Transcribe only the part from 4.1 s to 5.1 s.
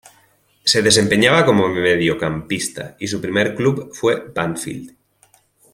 Banfield.